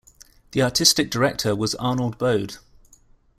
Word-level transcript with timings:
The 0.53 0.63
artistic 0.63 1.11
director 1.11 1.55
was 1.55 1.75
Arnold 1.75 2.17
Bode. 2.17 2.57